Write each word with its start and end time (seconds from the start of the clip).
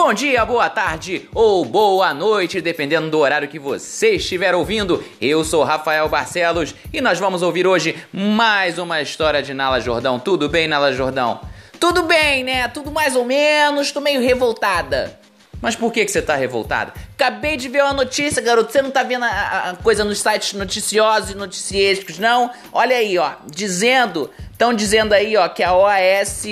Bom 0.00 0.14
dia, 0.14 0.44
boa 0.44 0.70
tarde 0.70 1.28
ou 1.34 1.64
boa 1.64 2.14
noite, 2.14 2.60
dependendo 2.60 3.10
do 3.10 3.18
horário 3.18 3.48
que 3.48 3.58
você 3.58 4.10
estiver 4.10 4.54
ouvindo. 4.54 5.04
Eu 5.20 5.42
sou 5.42 5.64
Rafael 5.64 6.08
Barcelos 6.08 6.72
e 6.92 7.00
nós 7.00 7.18
vamos 7.18 7.42
ouvir 7.42 7.66
hoje 7.66 7.96
mais 8.12 8.78
uma 8.78 9.02
história 9.02 9.42
de 9.42 9.52
Nala 9.52 9.80
Jordão. 9.80 10.20
Tudo 10.20 10.48
bem, 10.48 10.68
Nala 10.68 10.92
Jordão? 10.92 11.40
Tudo 11.80 12.04
bem, 12.04 12.44
né? 12.44 12.68
Tudo 12.68 12.92
mais 12.92 13.16
ou 13.16 13.24
menos. 13.24 13.90
Tô 13.90 14.00
meio 14.00 14.22
revoltada. 14.22 15.18
Mas 15.60 15.74
por 15.74 15.92
que, 15.92 16.04
que 16.04 16.12
você 16.12 16.22
tá 16.22 16.36
revoltada? 16.36 16.94
Acabei 17.14 17.56
de 17.56 17.68
ver 17.68 17.82
uma 17.82 17.92
notícia, 17.92 18.40
garoto. 18.40 18.70
Você 18.70 18.80
não 18.80 18.92
tá 18.92 19.02
vendo 19.02 19.24
a, 19.24 19.70
a 19.70 19.76
coisa 19.82 20.04
nos 20.04 20.20
sites 20.20 20.52
noticiosos 20.52 21.32
e 21.32 21.34
noticiescos, 21.34 22.20
não? 22.20 22.52
Olha 22.72 22.96
aí, 22.96 23.18
ó. 23.18 23.32
Dizendo, 23.48 24.30
estão 24.52 24.72
dizendo 24.72 25.12
aí, 25.12 25.36
ó, 25.36 25.48
que 25.48 25.64
a 25.64 25.74
OAS 25.74 26.46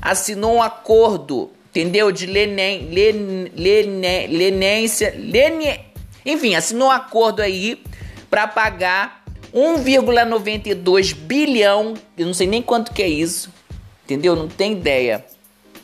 assinou 0.00 0.54
um 0.54 0.62
acordo 0.62 1.50
entendeu? 1.76 2.10
De 2.10 2.24
lenem, 2.24 2.88
len, 2.88 3.50
lenência, 4.30 5.14
lene, 5.18 5.78
enfim, 6.24 6.54
assinou 6.54 6.88
um 6.88 6.90
acordo 6.90 7.42
aí 7.42 7.82
para 8.30 8.48
pagar 8.48 9.22
1,92 9.54 11.14
bilhão, 11.14 11.94
eu 12.16 12.26
não 12.26 12.32
sei 12.34 12.46
nem 12.46 12.62
quanto 12.62 12.92
que 12.92 13.02
é 13.02 13.08
isso, 13.08 13.52
entendeu? 14.04 14.34
Não 14.34 14.48
tem 14.48 14.72
ideia. 14.72 15.24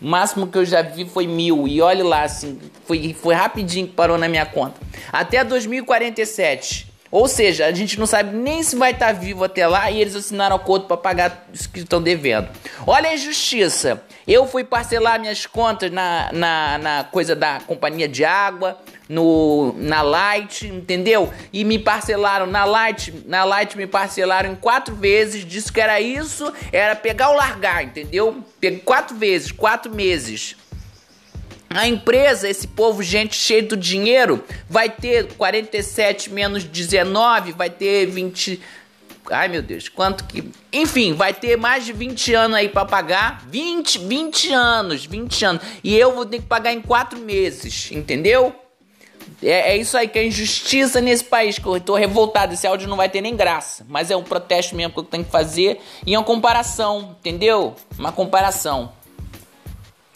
O 0.00 0.06
máximo 0.06 0.46
que 0.46 0.56
eu 0.56 0.64
já 0.64 0.80
vi 0.80 1.04
foi 1.04 1.26
mil 1.26 1.68
e 1.68 1.80
olhe 1.82 2.02
lá, 2.02 2.22
assim, 2.22 2.58
foi, 2.86 3.14
foi 3.14 3.34
rapidinho 3.34 3.86
que 3.86 3.92
parou 3.92 4.16
na 4.16 4.28
minha 4.28 4.46
conta. 4.46 4.80
Até 5.12 5.44
2047. 5.44 6.91
Ou 7.12 7.28
seja, 7.28 7.66
a 7.66 7.72
gente 7.72 7.98
não 7.98 8.06
sabe 8.06 8.34
nem 8.34 8.62
se 8.62 8.74
vai 8.74 8.92
estar 8.92 9.08
tá 9.08 9.12
vivo 9.12 9.44
até 9.44 9.66
lá 9.66 9.90
e 9.90 10.00
eles 10.00 10.16
assinaram 10.16 10.56
acordo 10.56 10.86
para 10.86 10.96
pagar 10.96 11.46
os 11.52 11.66
que 11.66 11.80
estão 11.80 12.00
devendo. 12.00 12.48
Olha 12.86 13.10
a 13.10 13.14
injustiça. 13.14 14.02
Eu 14.26 14.46
fui 14.46 14.64
parcelar 14.64 15.20
minhas 15.20 15.44
contas 15.44 15.90
na, 15.90 16.30
na, 16.32 16.78
na 16.78 17.04
coisa 17.04 17.36
da 17.36 17.60
companhia 17.60 18.08
de 18.08 18.24
água, 18.24 18.78
no 19.06 19.74
na 19.76 20.00
Light, 20.00 20.66
entendeu? 20.66 21.30
E 21.52 21.64
me 21.64 21.78
parcelaram 21.78 22.46
na 22.46 22.64
Light, 22.64 23.12
na 23.26 23.44
Light 23.44 23.76
me 23.76 23.86
parcelaram 23.86 24.52
em 24.52 24.56
quatro 24.56 24.94
vezes. 24.94 25.44
Disse 25.44 25.70
que 25.70 25.82
era 25.82 26.00
isso, 26.00 26.50
era 26.72 26.96
pegar 26.96 27.28
ou 27.28 27.36
largar, 27.36 27.84
entendeu? 27.84 28.42
Peguei 28.58 28.78
quatro 28.78 29.14
vezes, 29.14 29.52
quatro 29.52 29.94
meses. 29.94 30.56
A 31.74 31.86
empresa, 31.86 32.48
esse 32.48 32.66
povo, 32.66 33.02
gente 33.02 33.34
cheio 33.34 33.66
do 33.66 33.76
dinheiro, 33.76 34.44
vai 34.68 34.90
ter 34.90 35.32
47 35.34 36.30
menos 36.30 36.64
19, 36.64 37.52
vai 37.52 37.70
ter 37.70 38.06
20. 38.06 38.60
Ai 39.30 39.48
meu 39.48 39.62
Deus, 39.62 39.88
quanto 39.88 40.24
que. 40.24 40.44
Enfim, 40.72 41.14
vai 41.14 41.32
ter 41.32 41.56
mais 41.56 41.86
de 41.86 41.92
20 41.92 42.34
anos 42.34 42.56
aí 42.56 42.68
para 42.68 42.84
pagar. 42.84 43.44
20, 43.48 43.98
20 44.00 44.52
anos, 44.52 45.06
20 45.06 45.44
anos. 45.44 45.62
E 45.82 45.96
eu 45.96 46.14
vou 46.14 46.26
ter 46.26 46.40
que 46.40 46.46
pagar 46.46 46.72
em 46.72 46.80
4 46.80 47.18
meses, 47.18 47.90
entendeu? 47.90 48.54
É, 49.42 49.72
é, 49.72 49.76
isso 49.76 49.96
aí 49.96 50.06
que 50.06 50.18
é 50.18 50.26
injustiça 50.26 51.00
nesse 51.00 51.24
país, 51.24 51.58
que 51.58 51.66
eu 51.66 51.80
tô 51.80 51.94
revoltado. 51.94 52.52
Esse 52.52 52.66
áudio 52.66 52.88
não 52.88 52.96
vai 52.96 53.08
ter 53.08 53.20
nem 53.20 53.34
graça. 53.34 53.84
Mas 53.88 54.10
é 54.10 54.16
um 54.16 54.22
protesto 54.22 54.76
mesmo 54.76 54.92
que 54.92 55.00
eu 55.00 55.04
tenho 55.04 55.24
que 55.24 55.30
fazer. 55.30 55.80
E 56.06 56.14
é 56.14 56.18
uma 56.18 56.24
comparação, 56.24 57.16
entendeu? 57.18 57.74
Uma 57.98 58.12
comparação. 58.12 58.92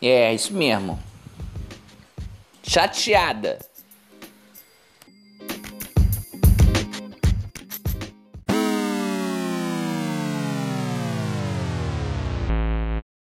É, 0.02 0.34
isso 0.34 0.52
mesmo 0.52 0.98
chateada. 2.76 3.58